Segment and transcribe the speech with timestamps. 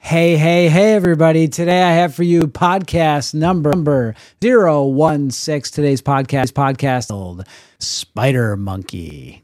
[0.00, 1.48] Hey, hey, hey, everybody.
[1.48, 5.72] Today I have for you podcast number, number 016.
[5.72, 7.44] Today's podcast is podcast old
[7.78, 9.42] Spider Monkey.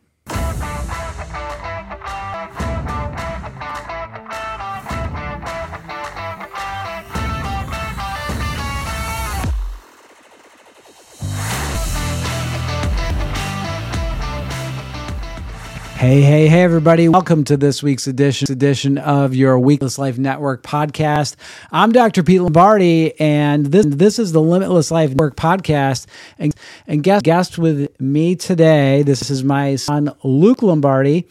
[16.04, 17.08] Hey, hey, hey, everybody.
[17.08, 21.34] Welcome to this week's edition edition of your Weekless Life Network podcast.
[21.72, 22.22] I'm Dr.
[22.22, 26.04] Pete Lombardi, and this this is the Limitless Life Network podcast.
[26.38, 26.54] And,
[26.86, 31.26] and guest, guest with me today, this is my son, Luke Lombardi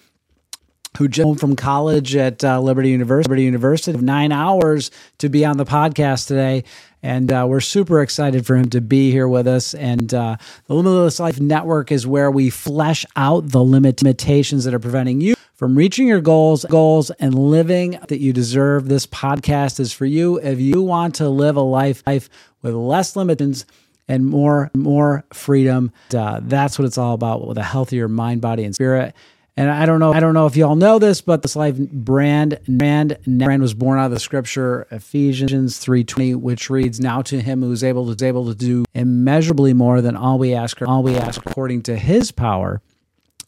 [0.97, 3.29] who just home from college at uh, Liberty University.
[3.29, 6.63] Liberty University, nine hours to be on the podcast today,
[7.01, 9.73] and uh, we're super excited for him to be here with us.
[9.73, 14.79] And uh, the Limitless Life Network is where we flesh out the limitations that are
[14.79, 18.87] preventing you from reaching your goals, goals, and living that you deserve.
[18.87, 22.29] This podcast is for you if you want to live a life life
[22.61, 23.65] with less limitations
[24.07, 25.91] and more more freedom.
[26.13, 29.15] Uh, that's what it's all about with a healthier mind, body, and spirit.
[29.55, 32.59] And I don't know, I don't know if y'all know this, but this life brand
[32.67, 37.39] brand brand was born out of the scripture Ephesians three twenty, which reads, "Now to
[37.39, 40.81] him who is able to is able to do immeasurably more than all we ask,
[40.81, 42.81] or all we ask according to His power."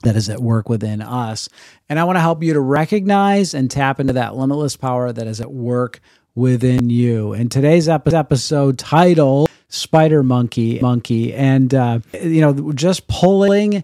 [0.03, 1.49] That is at work within us.
[1.89, 5.25] And I want to help you to recognize and tap into that limitless power that
[5.25, 5.99] is at work
[6.35, 7.33] within you.
[7.33, 11.33] And today's episode title, Spider Monkey, Monkey.
[11.33, 13.83] And, uh, you know, just pulling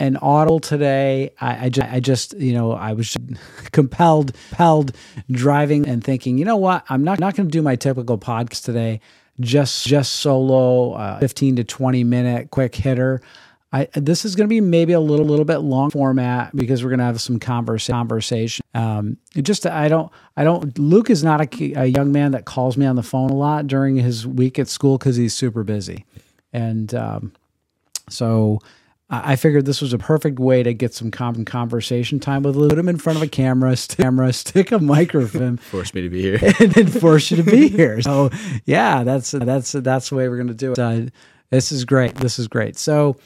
[0.00, 1.30] an audible today.
[1.40, 3.16] I, I, just, I just, you know, I was
[3.72, 4.96] compelled, compelled
[5.30, 6.84] driving and thinking, you know what?
[6.88, 9.00] I'm not, not going to do my typical podcast today.
[9.38, 13.20] Just, just solo, uh, 15 to 20 minute quick hitter.
[13.72, 16.90] I, this is going to be maybe a little, little bit long format because we're
[16.90, 18.64] going to have some converse, conversation.
[18.74, 20.76] Um, just, I don't, I don't.
[20.76, 23.68] Luke is not a, a young man that calls me on the phone a lot
[23.68, 26.04] during his week at school because he's super busy,
[26.52, 27.32] and um,
[28.08, 28.58] so
[29.10, 32.78] I figured this was a perfect way to get some common conversation time with Put
[32.78, 36.22] him in front of a camera, st- camera, stick a microphone, force me to be
[36.22, 38.00] here, and then force you to be here.
[38.02, 38.30] So
[38.66, 40.78] yeah, that's that's that's the way we're going to do it.
[40.78, 41.10] Uh,
[41.50, 42.14] this is great.
[42.14, 42.78] This is great.
[42.78, 43.16] So,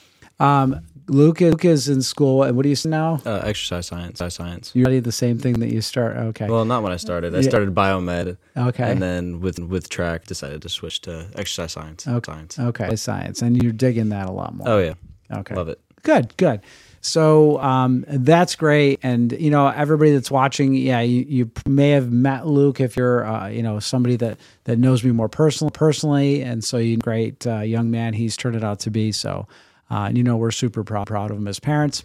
[0.41, 3.21] um, Luke, Luke is in school, and what do you now?
[3.27, 4.23] Uh, exercise science.
[4.35, 4.73] Science.
[4.75, 6.17] You study the same thing that you start.
[6.17, 6.49] Okay.
[6.49, 7.35] Well, not when I started.
[7.35, 7.49] I Yeah.
[7.51, 8.39] started biomed.
[8.57, 8.91] Okay.
[8.91, 12.09] And then with with track, decided to switch to exercise science.
[12.09, 12.33] Okay.
[12.33, 12.59] Science.
[12.59, 12.97] Okay.
[12.97, 14.67] Science, and you're digging that a lot more.
[14.67, 14.95] Oh yeah,
[15.31, 15.55] Okay.
[15.55, 15.81] love it.
[16.03, 16.61] Good, good.
[17.01, 22.11] So um, that's great, and you know everybody that's watching, yeah, you, you may have
[22.11, 26.41] met Luke if you're, uh, you know, somebody that that knows me more personal, personally,
[26.41, 29.13] and so you great uh, young man he's turned it out to be.
[29.13, 29.47] So,
[29.91, 32.05] uh, you know we're super proud proud of him as parents.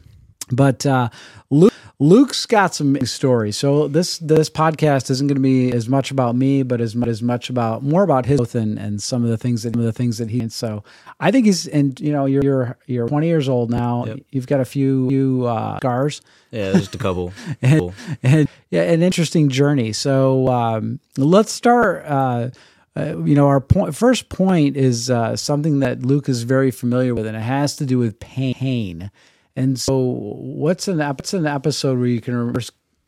[0.51, 1.09] But uh,
[1.49, 3.57] Luke, Luke's got some stories.
[3.57, 7.09] So this this podcast isn't going to be as much about me, but as much
[7.09, 9.81] as much about more about his growth and, and some of the things that some
[9.81, 10.39] of the things that he.
[10.39, 10.83] And so
[11.19, 14.05] I think he's and you know you're you're you're 20 years old now.
[14.05, 14.19] Yep.
[14.31, 16.21] You've got a few few uh, scars
[16.51, 17.33] Yeah, just a couple.
[17.61, 17.93] and, Cool.
[18.23, 19.91] and yeah, an interesting journey.
[19.93, 22.05] So um, let's start.
[22.05, 22.49] Uh,
[22.95, 27.13] uh, you know, our point, first point is uh, something that Luke is very familiar
[27.13, 29.11] with, and it has to do with pain.
[29.59, 32.61] And so, what's an what's an episode where you can remember,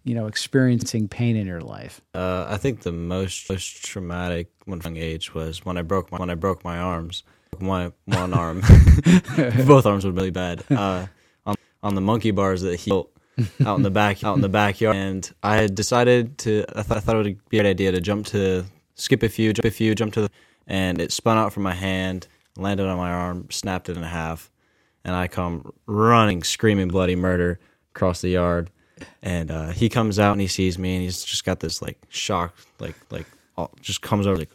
[0.04, 2.02] you know, experiencing pain in your life?
[2.14, 6.18] Uh, I think the most most traumatic when young age was when I broke my
[6.18, 7.24] when I broke my arms.
[7.60, 8.62] My one arm,
[9.66, 10.66] both arms were really bad.
[10.70, 11.08] Uh,
[11.46, 13.12] on on the monkey bars that he built
[13.66, 16.66] out in the back out in the backyard, and I had decided to.
[16.76, 19.30] I, th- I thought it would be a good idea to jump to skip a
[19.30, 20.30] few, jump a few, jump to the,
[20.68, 24.52] and it spun out from my hand, landed on my arm, snapped it in half,
[25.04, 27.60] and I come running, screaming bloody murder
[27.96, 28.70] across the yard.
[29.24, 31.98] And uh, he comes out and he sees me and he's just got this like
[32.10, 33.26] shock, like like
[33.58, 34.50] all, just comes over like,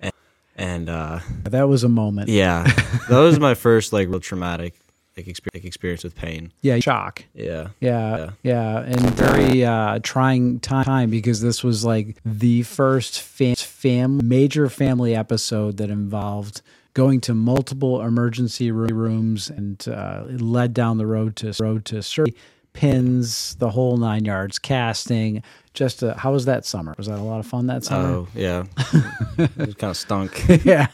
[0.00, 0.12] and,
[0.56, 2.28] and uh, That was a moment.
[2.28, 2.64] yeah,
[3.08, 4.74] that was my first like real traumatic
[5.16, 6.52] like experience, like experience with pain.
[6.60, 7.24] Yeah, shock.
[7.34, 13.56] Yeah, Yeah, yeah, and very uh, trying time because this was like the first fam-
[13.56, 16.60] fam- major family episode that involved
[16.94, 22.34] going to multiple emergency rooms and uh, led down the road to road to surgery,
[22.72, 25.42] pins, the whole nine yards, casting.
[25.72, 26.94] Just uh how was that summer?
[26.98, 28.08] Was that a lot of fun that summer?
[28.08, 28.64] oh yeah,
[29.38, 30.44] it kind of stunk.
[30.64, 30.88] yeah.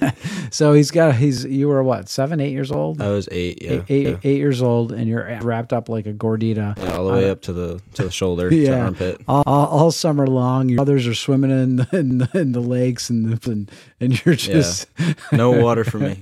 [0.51, 3.01] So he's got he's you were what seven eight years old.
[3.01, 4.17] I was eight, yeah, Eight, eight, yeah.
[4.23, 6.77] eight years old, and you're wrapped up like a gordita.
[6.77, 9.23] Yeah, all the way up to the to the shoulder, to yeah, armpit.
[9.27, 10.69] all, all, all summer long.
[10.69, 14.27] Your others are swimming in the, in the, in the lakes and the, and, and
[14.27, 14.89] you're just
[15.33, 16.19] No water for me.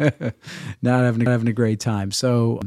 [0.80, 2.12] not having not having a great time.
[2.12, 2.60] So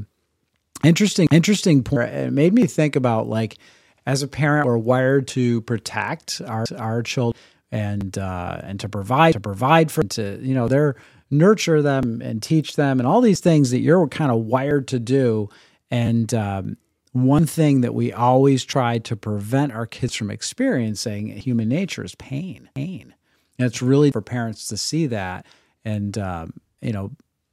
[0.83, 2.09] interesting, interesting point.
[2.09, 3.57] It made me think about like
[4.05, 7.39] as a parent, we're wired to protect our our children
[7.71, 10.95] and uh, and to provide to provide for to you know they're
[11.29, 14.99] nurture them and teach them and all these things that you're kind of wired to
[14.99, 15.49] do.
[15.91, 16.77] And um,
[17.11, 22.15] one thing that we always try to prevent our kids from experiencing human nature is
[22.15, 22.69] pain.
[22.75, 23.13] Pain.
[23.59, 25.45] And it's really for parents to see that.
[25.83, 27.11] And um, you know,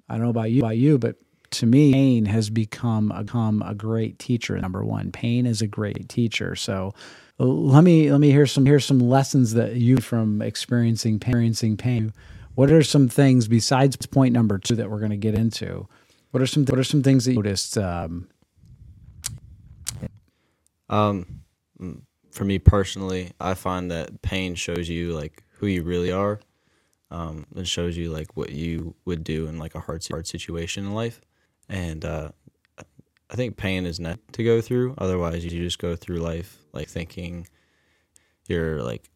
[0.08, 1.16] I don't know about you, about you, but
[1.54, 4.58] to me, pain has become a, become a great teacher.
[4.58, 6.54] Number one, pain is a great teacher.
[6.56, 6.94] So
[7.38, 12.12] let me let me hear some hear some lessons that you from experiencing experiencing pain.
[12.54, 15.88] What are some things besides point number two that we're going to get into?
[16.30, 17.76] What are some what are some things that you noticed?
[17.78, 18.28] Um,
[20.88, 21.40] um,
[22.30, 26.40] for me personally, I find that pain shows you like who you really are.
[27.10, 30.84] Um, it shows you like what you would do in like a hard hard situation
[30.84, 31.20] in life,
[31.68, 32.30] and uh,
[33.30, 34.94] I think pain is not to go through.
[34.98, 37.48] Otherwise, you just go through life like thinking
[38.48, 39.10] you're like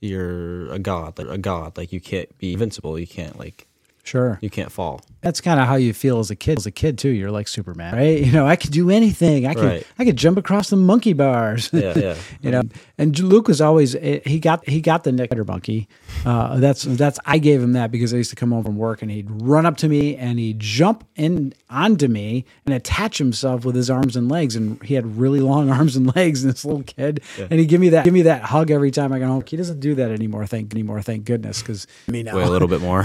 [0.00, 1.76] you're a god, like a god.
[1.76, 2.98] Like you can't be invincible.
[2.98, 3.68] You can't like
[4.10, 5.00] sure you can't fall.
[5.22, 6.58] That's kind of how you feel as a kid.
[6.58, 8.20] As a kid too, you're like Superman, right?
[8.30, 9.46] You know, I could do anything.
[9.46, 9.86] I could Right.
[9.98, 11.70] I could jump across the monkey bars.
[11.72, 12.16] Yeah, yeah.
[12.40, 12.62] you know,
[12.98, 15.88] and Luke was always eh, he got he got the Nick monkey.
[16.24, 19.02] Uh, that's that's I gave him that because I used to come home from work
[19.02, 23.64] and he'd run up to me and he'd jump in onto me and attach himself
[23.64, 26.64] with his arms and legs and he had really long arms and legs and this
[26.64, 29.28] little kid and he'd give me that give me that hug every time I got
[29.28, 29.44] home.
[29.46, 30.46] He doesn't do that anymore.
[30.46, 31.02] Thank anymore.
[31.02, 33.04] Thank goodness because me now Wait a little bit more.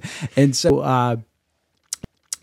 [0.36, 1.16] and so uh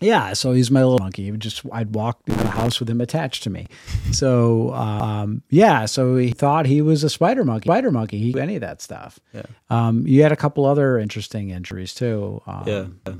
[0.00, 1.24] yeah so he's my little monkey.
[1.24, 3.66] He would just i'd walk in the house with him attached to me.
[4.10, 8.18] So um yeah so he thought he was a spider monkey spider monkey.
[8.18, 9.20] He any of that stuff.
[9.32, 9.42] Yeah.
[9.70, 12.42] um you had a couple other interesting injuries too.
[12.46, 13.14] Um, yeah.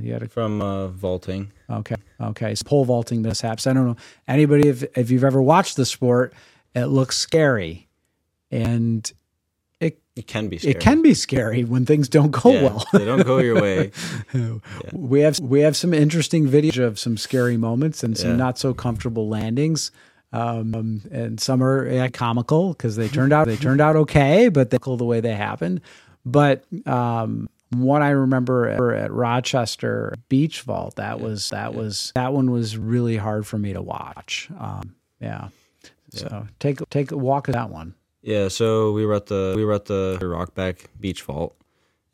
[0.00, 1.52] you had a From uh, vaulting.
[1.68, 2.54] okay okay.
[2.54, 3.66] So pole vaulting mishaps.
[3.66, 3.96] I don't know
[4.26, 6.32] anybody if, if you've ever watched the sport
[6.74, 7.88] it looks scary.
[8.50, 9.10] And
[10.16, 10.70] it can be scary.
[10.74, 13.90] it can be scary when things don't go Yeah, well they don't go your way.
[14.92, 18.36] We have we have some interesting video of some scary moments and some Yeah.
[18.36, 19.90] not so comfortable landings.
[20.32, 24.70] Um, and some are yeah, comical because they turned out they turned out okay, but
[24.70, 25.80] they cool the way they happened.
[26.26, 32.32] But um, one I remember at, at Rochester Beach Vault that was that was that
[32.32, 34.48] one was really hard for me to watch.
[34.58, 35.48] Um, yeah.
[36.12, 37.94] So take take a walk that one.
[38.24, 41.54] Yeah, so we were at the we were at the Rockback Beach Vault,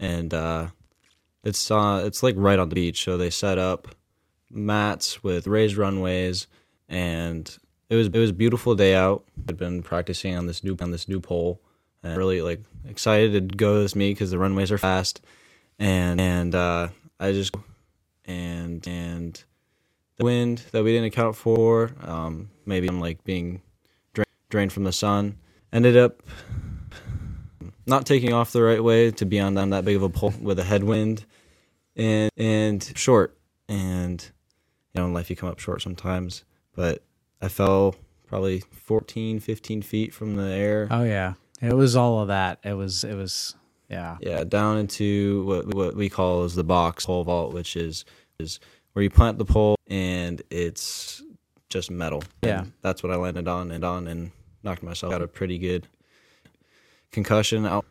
[0.01, 0.67] and uh,
[1.45, 3.05] it's uh it's like right on the beach.
[3.05, 3.87] So they set up
[4.51, 6.49] mats with raised runways,
[6.89, 7.57] and
[7.89, 9.25] it was it was a beautiful day out.
[9.49, 11.61] I'd been practicing on this new on this new pole,
[12.03, 15.21] and really like excited to go this meet because the runways are fast,
[15.79, 16.89] and and uh,
[17.21, 17.55] I just
[18.25, 19.45] and and
[20.17, 23.63] the wind that we didn't account for, um, maybe I'm like being
[24.13, 25.37] dra- drained from the sun
[25.73, 26.23] ended up
[27.87, 30.33] not taking off the right way to be on on that big of a pole
[30.41, 31.25] with a headwind
[31.97, 33.37] and and short
[33.69, 34.31] and
[34.95, 36.45] you know in life you come up short sometimes
[36.75, 37.03] but
[37.43, 37.95] i fell
[38.27, 42.61] probably 14 15 feet from the air Oh yeah, it was all of that.
[42.65, 43.55] It was it was
[43.89, 44.17] yeah.
[44.21, 48.05] yeah down into what what we call is the box pole vault which is
[48.39, 48.61] is
[48.93, 51.23] where you plant the pole and it's
[51.69, 52.61] just metal Yeah.
[52.61, 54.31] And that's what i landed on and on and
[54.63, 55.87] knocked myself out a pretty good
[57.13, 57.87] concussion out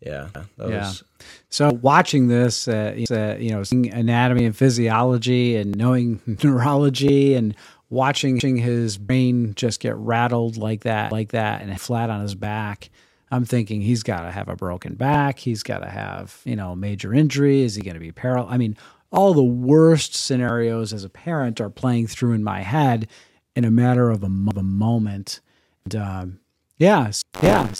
[0.00, 0.88] yeah that Yeah.
[0.88, 1.04] was
[1.48, 7.54] So watching this, uh, uh, you know, seeing anatomy and physiology and knowing neurology and
[7.88, 12.90] watching his brain just get rattled like that, like that, and flat on his back.
[13.30, 15.38] I'm thinking he's got to have a broken back.
[15.38, 17.60] He's got to have, you know, major injury.
[17.62, 18.52] Is he going to be paralyzed?
[18.52, 18.76] I mean,
[19.12, 23.08] all the worst scenarios as a parent are playing through in my head
[23.54, 25.40] in a matter of a, of a moment.
[25.84, 26.38] And, um,
[26.78, 27.72] yeah, s- yeah.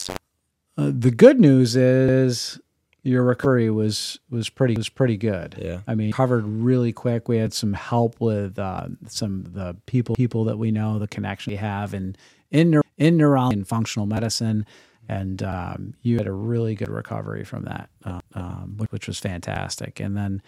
[0.76, 2.58] Uh, the good news is
[3.02, 5.56] your recovery was was pretty was pretty good.
[5.60, 5.80] Yeah.
[5.86, 7.28] I mean, covered really quick.
[7.28, 11.08] We had some help with uh, some of the people people that we know, the
[11.08, 12.16] connection we have in
[12.50, 14.64] in neur- in neurology and functional medicine,
[15.08, 19.18] and um, you had a really good recovery from that, uh, um, which, which was
[19.18, 20.00] fantastic.
[20.00, 20.42] And then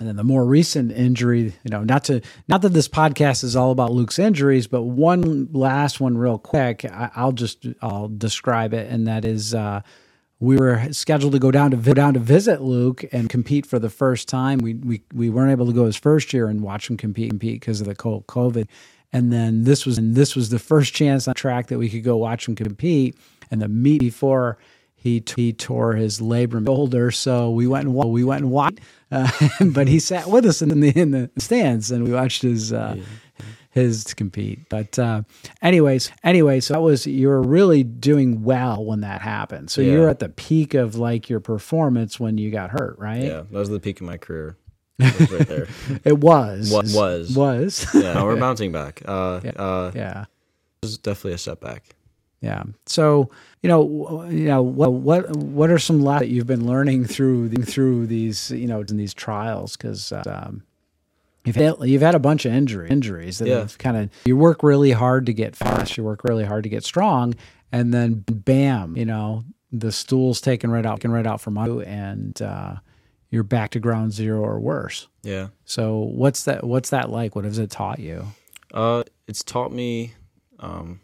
[0.00, 3.54] and then the more recent injury, you know, not to not that this podcast is
[3.54, 6.84] all about Luke's injuries, but one last one real quick.
[6.84, 9.82] I, I'll just I'll describe it, and that is uh,
[10.40, 13.78] we were scheduled to go down to go down to visit Luke and compete for
[13.78, 14.58] the first time.
[14.58, 17.60] We we we weren't able to go his first year and watch him compete compete
[17.60, 18.68] because of the co- COVID.
[19.12, 22.02] And then this was and this was the first chance on track that we could
[22.02, 23.16] go watch him compete.
[23.50, 24.58] And the meet before
[25.04, 28.80] he he tore his labrum shoulder, so we went and wa- we went and watched.
[29.12, 29.30] Uh,
[29.66, 32.96] but he sat with us in the in the stands, and we watched his uh,
[33.70, 34.60] his compete.
[34.68, 35.22] But uh,
[35.62, 39.70] anyways, anyway, so that was you were really doing well when that happened.
[39.70, 39.92] So Yeah.
[39.92, 43.22] you're at the peak of like your performance when you got hurt, right?
[43.22, 44.56] Yeah, that was the peak of my career.
[45.00, 45.66] It was right there.
[46.04, 47.36] It was Wa- was.
[47.36, 49.02] was Yeah, no, we're bouncing back.
[49.04, 50.22] Uh, uh, yeah.
[50.22, 51.94] it was definitely a setback.
[52.44, 52.64] Yeah.
[52.86, 53.30] So
[53.62, 57.48] you know, you know what what what are some lessons that you've been learning through
[57.48, 60.62] the, through these you know in these trials because um,
[61.44, 63.60] you've had, you've had a bunch of injury injuries that Yeah.
[63.60, 66.68] have kind of you work really hard to get fast, you work really hard to
[66.68, 67.34] get strong,
[67.72, 71.80] and then bam, you know the stool's taken right out, taken right out from you,
[71.80, 72.76] and uh,
[73.30, 75.08] you're back to ground zero or worse.
[75.22, 75.48] Yeah.
[75.64, 76.62] So what's that?
[76.64, 77.34] What's that like?
[77.34, 78.26] What has it taught you?
[78.72, 80.12] Uh, it's taught me,
[80.60, 81.00] um,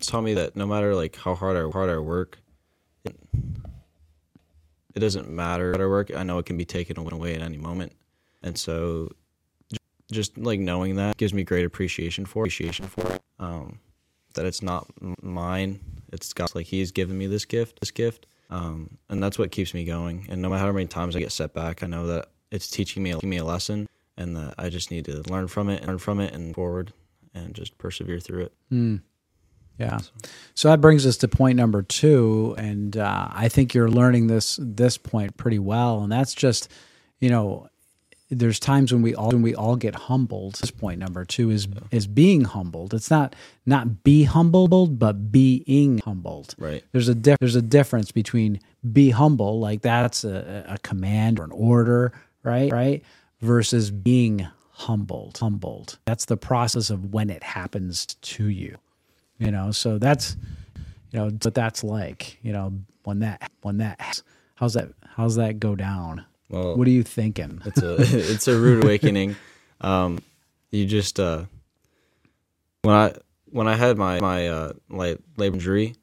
[0.00, 2.38] taught me that no matter like how hard I hard I work,
[3.04, 3.16] it,
[4.94, 6.14] it doesn't matter how I work.
[6.14, 7.92] I know it can be taken away at any moment,
[8.42, 9.10] and so
[10.10, 13.22] just like knowing that gives me great appreciation for appreciation for it.
[13.38, 13.80] Um,
[14.34, 14.86] that it's not
[15.22, 15.80] mine.
[16.12, 16.54] It's God's.
[16.54, 20.26] Like He's given me this gift, this gift, um, and that's what keeps me going.
[20.28, 23.02] And no matter how many times I get set back, I know that it's teaching
[23.02, 26.20] me me a lesson, and that I just need to learn from it, learn from
[26.20, 26.92] it, and forward,
[27.34, 28.52] and just persevere through it.
[29.78, 29.98] Yeah.
[30.54, 34.58] So that brings us to point number two, and uh, I think you're learning this
[34.60, 36.70] this point pretty well, and that's just,
[37.20, 37.68] you know,
[38.30, 40.54] there's times when we all when we all get humbled.
[40.54, 42.94] This point number two is is being humbled.
[42.94, 46.54] It's not not be humbled, but being humbled.
[46.58, 46.82] Right.
[46.92, 48.60] There's a diff- there's a difference between
[48.92, 52.72] be humble, like that's a, a command or an order, right?
[52.72, 53.04] Right.
[53.42, 55.36] Versus being humbled.
[55.36, 55.98] Humbled.
[56.06, 58.78] That's the process of when it happens to you
[59.38, 60.36] you know so that's
[61.10, 62.72] you know what that's like you know
[63.04, 64.22] when that when that
[64.54, 67.96] how's that how's that go down Well, what are you thinking it's a
[68.32, 69.36] it's a rude awakening.
[69.80, 70.18] Um,
[70.70, 71.44] you just uh,
[72.82, 73.14] when I
[73.50, 75.94] when I had my my uh, like labrum injury,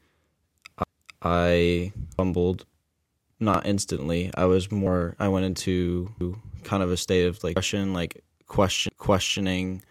[1.22, 2.66] I fumbled.
[3.40, 4.32] Not instantly.
[4.36, 5.16] I was more.
[5.20, 6.10] I went into
[6.64, 9.84] kind of a state of like question, like question questioning.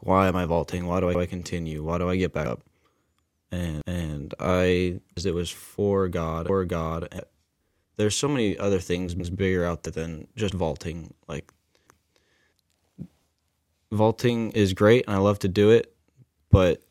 [0.00, 0.86] Why am I vaulting?
[0.86, 1.84] Why do I continue?
[1.84, 2.62] Why do I get back up?
[3.50, 7.24] And and I, as it was for God, for God.
[7.96, 11.14] There's so many other things bigger out there than just vaulting.
[11.26, 11.50] Like
[13.90, 15.94] vaulting is great and I love to do it,
[16.50, 16.82] but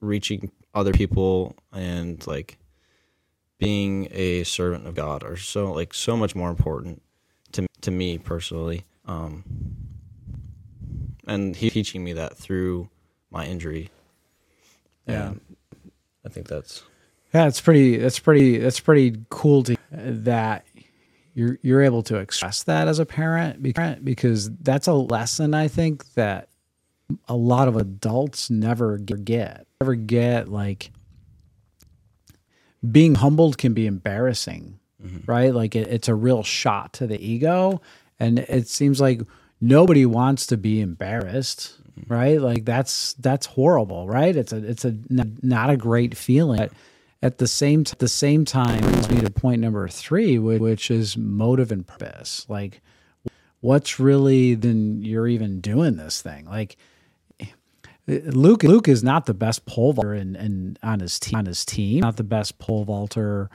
[0.00, 2.58] reaching other people and like
[3.58, 7.02] being a servant of God are so like so much more important
[7.52, 8.84] to to me personally.
[9.06, 9.44] Um,
[11.26, 12.88] and he teaching me that through
[13.30, 13.90] my injury.
[15.06, 15.28] Yeah.
[15.28, 15.40] And
[16.24, 16.82] I think that's
[17.32, 20.66] yeah it's pretty that's pretty that's pretty cool to that
[21.34, 23.62] you're you're able to express that as a parent
[24.04, 26.48] because that's a lesson i think that
[27.28, 29.66] a lot of adults never get.
[29.80, 30.90] Never get like
[32.90, 35.30] being humbled can be embarrassing mm-hmm.
[35.30, 35.54] right?
[35.54, 37.80] Like it, it's a real shot to the ego
[38.18, 39.22] and it seems like
[39.60, 42.12] nobody wants to be embarrassed Mm-hmm.
[42.12, 42.40] right?
[42.40, 44.34] Like that's that's horrible right?
[44.34, 46.58] It's a it's a not a great feeling.
[46.58, 46.72] But
[47.22, 50.90] at the same at the same time brings me to point number three whi- which
[50.90, 52.46] is motive and purpose.
[52.48, 52.80] Like
[53.60, 56.46] what's really then you're even doing this thing?
[56.46, 56.76] Like
[58.06, 62.00] Luke Luke is not the best pole vaulter and on his team on his team.
[62.00, 63.48] Not the best pole vaulter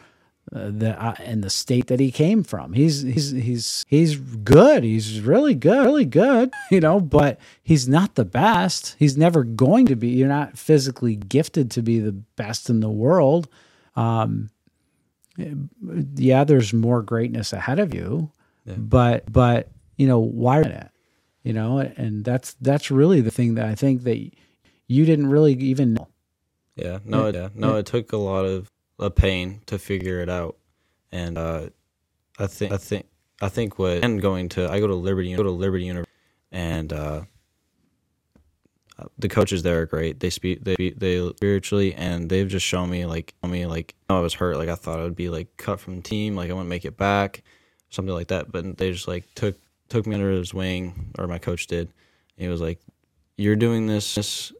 [0.53, 2.73] uh, that uh, in the state that he came from.
[2.73, 4.83] He's he's he's he's good.
[4.83, 8.95] He's really good really good you know but he's not the best.
[8.99, 10.09] He's never going to be.
[10.09, 13.47] You're not physically gifted to be the best in the world.
[13.95, 14.49] Um
[16.15, 18.29] yeah there's more greatness ahead of you
[18.65, 20.89] but but you know why it
[21.43, 24.19] you know and that's that's really the thing that i think that
[24.89, 26.09] you didn't really even know.
[26.75, 27.77] Yeah, no, it, yeah, no.
[27.77, 30.57] It took a lot of, of pain to figure it out,
[31.11, 31.69] and uh,
[32.37, 33.05] I think I think
[33.41, 36.11] I think what and going to I go to Liberty go to Liberty University,
[36.51, 37.21] and uh,
[39.17, 40.19] the coaches there are great.
[40.19, 44.19] They speak they they spiritually, and they've just shown me like shown me like I
[44.19, 44.57] was hurt.
[44.57, 46.85] Like I thought I would be like cut from the team, like I wouldn't make
[46.85, 47.43] it back,
[47.89, 48.51] something like that.
[48.51, 49.55] But they just like took
[49.87, 51.89] took me under his wing, or my coach did.
[52.37, 52.79] He was like,
[53.37, 54.53] "You're doing this."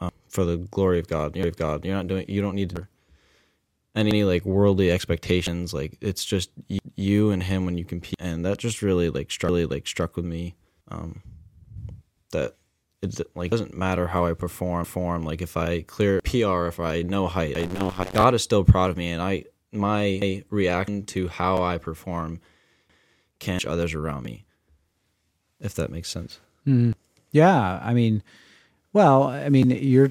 [0.00, 1.36] um, for the glory of God.
[1.36, 1.84] Of God.
[1.84, 2.26] You're not doing.
[2.28, 2.86] You don't need to
[3.96, 5.72] any like worldly expectations.
[5.72, 6.50] Like it's just
[6.94, 10.16] you and him when you compete, and that just really like struck, really like struck
[10.16, 10.54] with me.
[10.88, 11.22] Um,
[12.32, 12.56] that
[13.02, 14.84] it's like doesn't matter how I perform.
[14.84, 18.12] Form like if I clear PR, if I know height, I know height.
[18.12, 22.40] God is still proud of me, and I my reaction to how I perform
[23.38, 24.44] can change others around me.
[25.60, 26.40] If that makes sense.
[26.64, 26.92] Yeah,
[27.32, 28.22] Yeah, I mean,
[28.92, 30.10] well, I mean, you're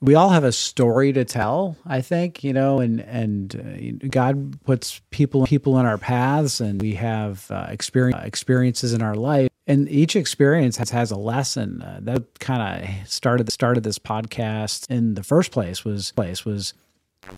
[0.00, 4.60] we all have a story to tell, I think, you know, and and uh, God
[4.64, 9.50] puts people people in our paths, and we have uh, experience experiences in our life,
[9.66, 11.82] and each experience has, has a lesson.
[11.82, 16.44] Uh, that kind of started the started this podcast in the first place was place
[16.44, 16.74] was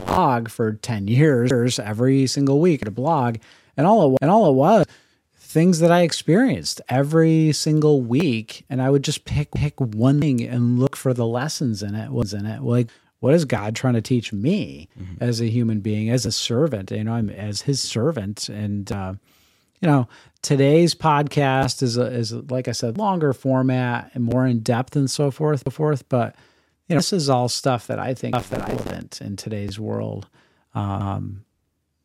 [0.06, 3.36] blog for 10 years every single week at a blog
[3.76, 4.86] and all it, and all it was
[5.50, 10.42] things that I experienced every single week, and I would just pick pick one thing
[10.42, 12.12] and look for the lessons in it.
[12.12, 12.88] Was in it like
[13.18, 15.22] what is God trying to teach me mm-hmm.
[15.22, 16.92] as a human being, as a servant?
[16.92, 19.14] You know, I'm as His servant, and uh,
[19.80, 20.08] you know,
[20.40, 25.10] today's podcast is a, is like I said, longer format and more in depth and
[25.10, 26.08] so forth, so forth.
[26.08, 26.36] But
[26.86, 30.28] you know, this is all stuff that I think is relevant in today's world,
[30.76, 31.44] um,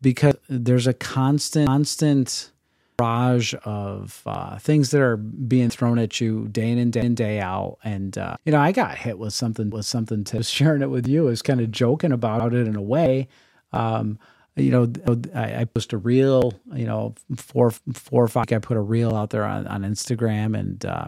[0.02, 2.52] because there's a constant constant
[2.98, 7.16] barrage of uh, things that are being thrown at you day in and day in
[7.16, 7.78] day out.
[7.84, 11.08] And uh, you know, I got hit with something with something to sharing it with
[11.08, 11.28] you.
[11.28, 13.28] I was kind of joking about it in a way.
[13.74, 14.20] Um,
[14.56, 14.92] you know,
[15.34, 16.54] I, I post a reel.
[16.74, 18.46] You know, four four or five.
[18.52, 21.08] I put a reel out there on, on Instagram, and uh,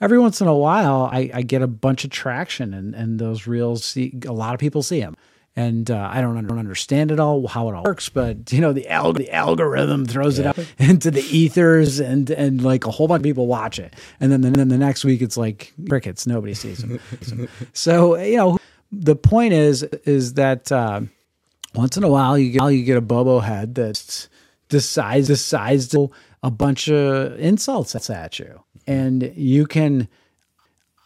[0.00, 3.46] every once in a while, I, I get a bunch of traction, and and those
[3.46, 5.16] reels see a lot of people see them
[5.56, 8.72] and uh, I don't, don't understand it all how it all works, but you know
[8.72, 10.50] the al- the algorithm throws yeah.
[10.50, 13.94] it out into the ethers, and and like a whole bunch of people watch it,
[14.20, 16.98] and then then the next week it's like crickets, nobody sees them.
[17.72, 18.58] so you know
[18.90, 21.00] the point is is that uh,
[21.74, 24.28] once in a while you get you get a bobo head that
[24.68, 26.10] decides decides to
[26.42, 30.08] a bunch of insults at you, and you can.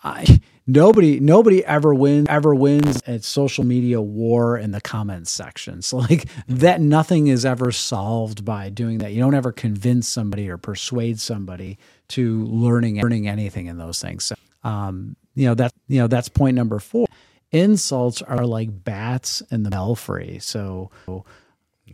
[0.04, 5.82] I, nobody nobody ever wins ever wins at social media war in the comments section
[5.82, 10.48] so like that nothing is ever solved by doing that you don't ever convince somebody
[10.48, 15.72] or persuade somebody to learning learning anything in those things so um you know that
[15.88, 17.06] you know that's point number four
[17.50, 20.90] insults are like bats in the belfry so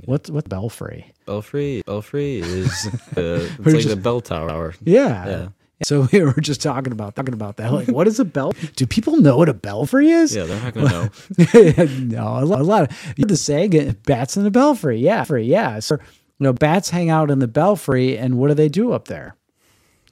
[0.07, 1.13] What's what belfry?
[1.25, 4.75] Belfry, belfry is uh, it's like just, the bell tower.
[4.83, 5.49] Yeah, yeah.
[5.95, 7.71] So we were just talking about talking about that.
[7.73, 8.53] Like, what is a bell?
[8.77, 10.35] Do people know what a belfry is?
[10.35, 11.85] Yeah, they're not gonna know.
[12.01, 14.99] no, a lot, a lot of you the saying uh, bats in the belfry.
[14.99, 15.45] Yeah, free.
[15.45, 15.81] Yeah.
[15.81, 19.09] So you know, bats hang out in the belfry, and what do they do up
[19.09, 19.37] there?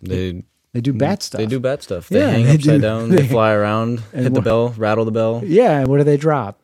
[0.02, 1.38] They they do bat stuff.
[1.38, 2.08] They do bat stuff.
[2.08, 2.80] They yeah, hang they upside do.
[2.80, 3.08] down.
[3.08, 5.42] They, they fly around, hit the bell, rattle the bell.
[5.44, 5.85] Yeah.
[5.85, 6.62] What do they drop?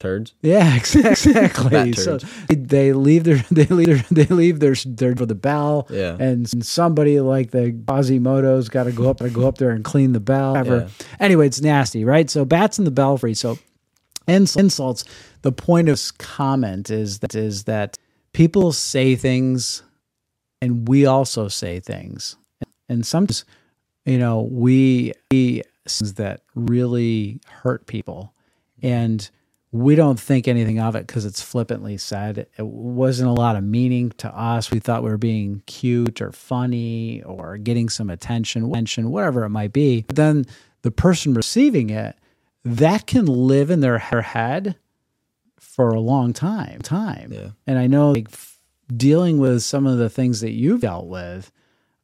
[0.00, 0.34] Turds.
[0.42, 1.92] Yeah, exactly.
[1.92, 5.86] so they leave their they leave their, they leave their their for the bell.
[5.90, 6.16] Yeah.
[6.18, 10.12] And somebody like the Quasimodo's got to go up to go up there and clean
[10.12, 10.64] the bell.
[10.64, 10.88] Yeah.
[11.20, 12.28] Anyway, it's nasty, right?
[12.28, 13.34] So bats in the belfry.
[13.34, 13.58] So
[14.26, 15.04] insults.
[15.42, 17.98] The point of comment is that is that
[18.32, 19.82] people say things,
[20.60, 22.36] and we also say things,
[22.88, 23.44] and sometimes,
[24.04, 25.62] you know, we, we
[26.16, 28.32] that really hurt people,
[28.82, 29.30] and
[29.74, 32.38] we don't think anything of it because it's flippantly said.
[32.38, 34.70] It wasn't a lot of meaning to us.
[34.70, 39.48] We thought we were being cute or funny or getting some attention, attention, whatever it
[39.48, 40.02] might be.
[40.02, 40.44] But then
[40.82, 42.14] the person receiving it,
[42.64, 44.76] that can live in their head
[45.58, 46.80] for a long time.
[46.80, 47.32] Time.
[47.32, 47.48] Yeah.
[47.66, 48.28] And I know like,
[48.96, 51.50] dealing with some of the things that you've dealt with,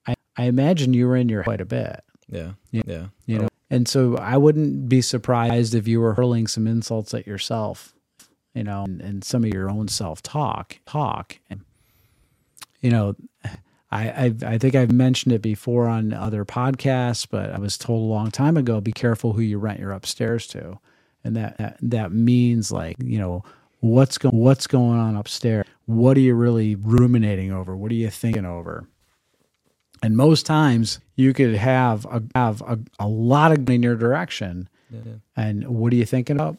[0.09, 2.01] I, I imagine you were in your quite a bit.
[2.29, 2.55] Yeah.
[2.73, 3.07] Yeah.
[3.27, 7.27] You know, and so I wouldn't be surprised if you were hurling some insults at
[7.27, 7.95] yourself,
[8.53, 11.39] you know, and, and some of your own self talk, talk.
[11.49, 11.61] And,
[12.81, 13.15] you know,
[13.93, 18.03] I, I, I think I've mentioned it before on other podcasts, but I was told
[18.03, 20.79] a long time ago, be careful who you rent your upstairs to.
[21.23, 23.45] And that, that, that means like, you know,
[23.81, 25.67] what's going, what's going on upstairs?
[25.87, 27.77] What are you really ruminating over?
[27.77, 28.89] What are you thinking over?
[30.03, 34.69] And most times you could have a, have a, a lot of in your direction.
[34.91, 35.13] Yeah, yeah.
[35.37, 36.57] And what are you thinking about?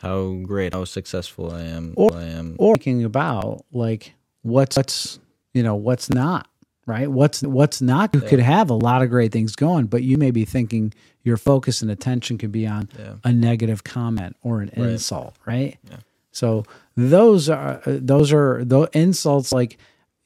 [0.00, 1.94] How great, how successful I am.
[1.96, 2.56] Or, I am.
[2.58, 5.18] or thinking about like what's, what's
[5.52, 6.48] you know what's not
[6.88, 7.08] right.
[7.08, 8.14] What's what's not.
[8.14, 8.28] You yeah.
[8.28, 11.82] could have a lot of great things going, but you may be thinking your focus
[11.82, 12.88] and attention could be on
[13.22, 14.90] a negative comment or an right.
[14.90, 15.78] insult, right?
[16.32, 16.64] So
[16.96, 19.78] those are uh, those are the insults like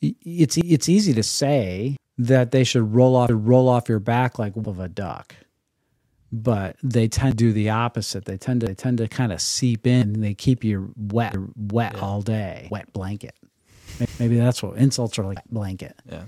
[0.03, 4.57] it's it's easy to say that they should roll off roll off your back like
[4.57, 5.35] of a duck
[6.33, 8.25] but they tend to do the opposite.
[8.25, 10.23] They tend to they tend to kind of seep in.
[10.23, 12.01] They keep you wet wet yeah.
[12.01, 13.35] all day wet blanket.
[14.19, 15.95] Maybe that's what insults are like blanket.
[16.11, 16.25] Yeah.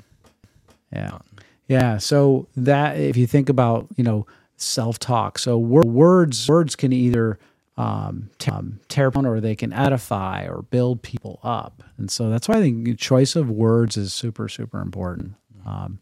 [0.92, 1.18] Yeah.
[1.66, 1.98] Yeah.
[1.98, 7.38] So that if you think about you know self-talk so words words can either
[7.76, 11.82] um, um, tear down or they can edify or build people up.
[11.96, 15.34] And so that's why I think choice of words is super, super important.
[15.66, 15.98] Um,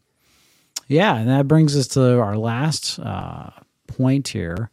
[0.87, 3.49] yeah, and that brings us to our last uh,
[3.87, 4.69] point here,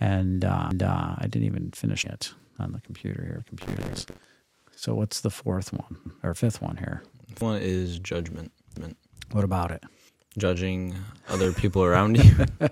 [0.00, 3.44] and, uh, and uh, I didn't even finish it on the computer here.
[3.48, 4.06] Computers.
[4.76, 7.02] So what's the fourth one or fifth one here?
[7.38, 8.52] One is judgment.
[9.30, 9.84] What about it?
[10.36, 10.94] Judging
[11.28, 12.34] other people around you.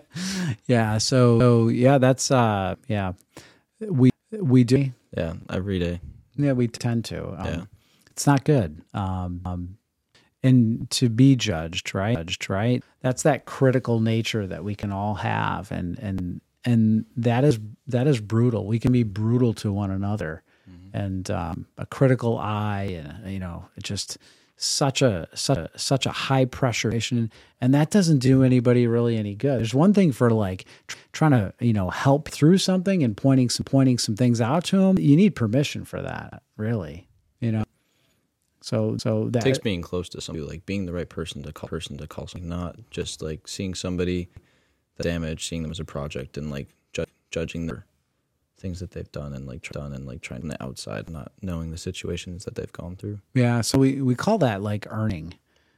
[0.67, 0.99] Yeah.
[0.99, 3.13] So, so yeah, that's uh, yeah,
[3.81, 4.93] we we do.
[5.17, 6.01] yeah, every day.
[6.37, 7.29] Yeah, we tend to.
[7.41, 7.65] Um, Yeah.
[8.11, 8.83] It's not good.
[8.93, 9.79] Um, um,
[10.43, 12.17] and to be judged, right?
[12.17, 12.83] Judged, right?
[13.03, 18.07] That's that critical nature that we can all have, and and and that is that
[18.07, 18.67] is brutal.
[18.67, 20.43] We can be brutal to one another,
[20.93, 24.19] and um, a critical eye, and you know, it just
[24.63, 29.17] such a such a such a high pressure situation, and that doesn't do anybody really
[29.17, 29.59] any good.
[29.59, 33.49] There's one thing for like tr- trying to you know help through something and pointing
[33.49, 34.99] some pointing some things out to them.
[34.99, 37.09] You need permission for that, really.
[37.41, 37.65] You know.
[38.61, 41.53] So so that It takes being close to somebody, like being the right person to
[41.53, 44.29] call person to call something, not just like seeing somebody
[44.97, 47.87] that damaged, seeing them as a project, and like ju- judging their
[48.61, 51.79] things that they've done and like done and like trying the outside, not knowing the
[51.79, 53.19] situations that they've gone through.
[53.35, 55.35] Yeah, so we we call that like earning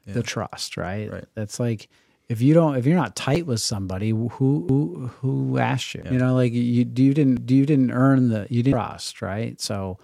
[0.06, 1.10] the trust, right?
[1.10, 1.24] Right.
[1.34, 1.88] That's like
[2.28, 4.28] if you don't if you're not tight with somebody, who
[4.68, 6.02] who who asked you?
[6.10, 9.60] You know, like you you didn't do you didn't earn the you didn't trust, right?
[9.60, 9.98] So,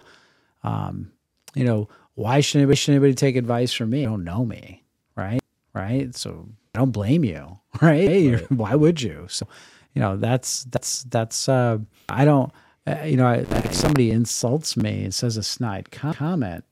[0.63, 1.11] um,
[1.55, 4.01] you know, why should anybody should anybody take advice from me?
[4.01, 4.83] You don't know me,
[5.15, 5.41] right?
[5.73, 6.15] Right.
[6.15, 8.07] So I don't blame you, right?
[8.07, 9.25] Hey, you're- Why would you?
[9.29, 9.47] So,
[9.93, 12.51] you know, that's that's that's uh, I don't.
[12.89, 16.63] Uh, you know, if somebody insults me and says a snide com- comment,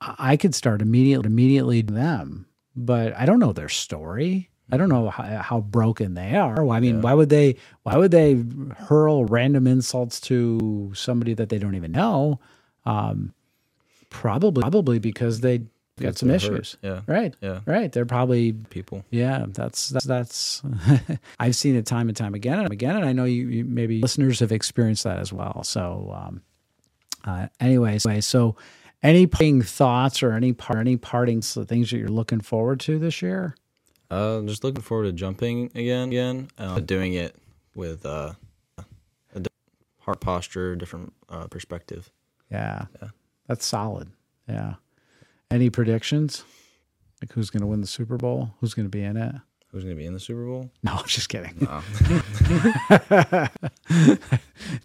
[0.00, 4.48] I could start immediately immediately them, but I don't know their story.
[4.70, 6.68] I don't know how, how broken they are.
[6.70, 8.44] I mean, why would they why would they
[8.76, 12.38] hurl random insults to somebody that they don't even know?
[12.84, 13.34] Um,
[14.10, 15.62] probably probably because they
[16.06, 16.52] got some they're hurt.
[16.52, 16.76] issues.
[16.82, 17.00] Yeah.
[17.06, 17.34] Right.
[17.40, 17.60] Yeah.
[17.66, 17.90] Right.
[17.92, 19.04] They're probably People.
[19.10, 20.62] yeah, that's that's, that's
[21.38, 24.00] I've seen it time and time again and again, and I know you, you maybe
[24.00, 25.62] listeners have experienced that as well.
[25.64, 26.42] So, um,
[27.24, 28.56] uh, anyways, anyway, so
[29.02, 32.98] any parting thoughts or any part any parting s- things that you're looking forward to
[32.98, 33.54] this year?
[34.10, 37.36] Uh, just looking forward to jumping again, again, uh, doing it
[37.74, 38.32] with uh,
[39.34, 39.44] a
[40.00, 42.10] heart posture, different uh, perspective.
[42.50, 42.86] Yeah,
[43.46, 44.08] that's solid.
[44.48, 44.74] Yeah.
[45.50, 46.44] Any predictions?
[47.22, 48.54] Like who's going to win the Super Bowl?
[48.60, 49.34] Who's going to be in it?
[49.70, 50.70] Who's going to be in the Super Bowl?
[50.82, 51.66] No, I'm just kidding.
[51.66, 51.82] Uh,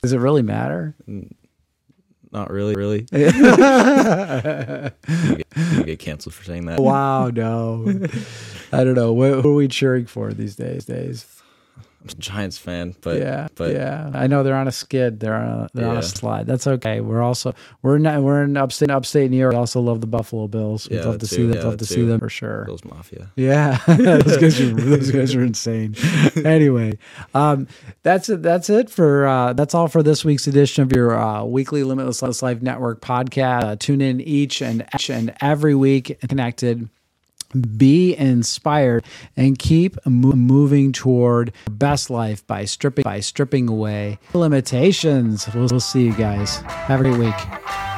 [0.01, 0.95] Does it really matter?
[2.31, 3.05] not really, really.
[3.11, 6.79] you, get, you get canceled for saying that.
[6.79, 7.85] Wow, no.
[8.71, 9.13] I don't know.
[9.13, 10.85] What, who are we cheering for these days?
[10.85, 11.42] Days.
[12.03, 14.11] I'm a Giants fan, but yeah, but yeah.
[14.13, 15.21] I know they're on a skid.
[15.21, 16.45] They're on a, they're on a slide.
[16.47, 16.99] That's okay.
[16.99, 19.53] We're also we're not we're in upstate upstate New York.
[19.53, 20.89] We also love the Buffalo Bills.
[20.89, 21.53] We'd Yeah, love to that see them.
[21.57, 22.65] Yeah, love to see them for sure.
[22.65, 23.31] Bills Mafia.
[23.37, 25.95] Yeah, those guys are those guys are insane.
[26.43, 26.97] anyway,
[27.33, 27.67] um,
[28.03, 28.41] that's it.
[28.43, 32.41] That's it for uh, that's all for this week's edition of your uh, weekly Limitless
[32.41, 33.63] Life Network podcast.
[33.63, 36.89] Uh, tune in each and each and every week, connected.
[37.77, 39.05] Be inspired
[39.37, 45.47] and keep mo- moving toward best life by stripping by stripping away limitations.
[45.53, 46.57] We'll, we'll see you guys.
[46.61, 47.92] Have a great week.